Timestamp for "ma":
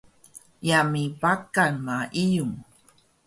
1.85-1.97